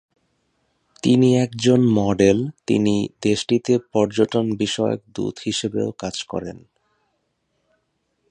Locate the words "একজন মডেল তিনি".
1.37-2.95